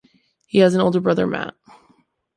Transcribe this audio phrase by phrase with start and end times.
[0.47, 1.53] He has an older brother, Matt.